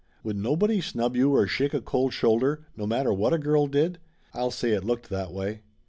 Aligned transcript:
Would 0.23 0.35
nobody 0.35 0.81
snub 0.81 1.15
you 1.15 1.35
or 1.35 1.45
shake 1.45 1.75
a 1.75 1.79
cold 1.79 2.11
shoulder, 2.11 2.65
no 2.75 2.87
matter 2.87 3.13
what 3.13 3.33
a 3.33 3.37
girl 3.37 3.67
did? 3.67 3.99
I'll 4.33 4.49
say 4.49 4.71
it 4.71 4.83
looked 4.83 5.09
that 5.11 5.31
way! 5.31 5.61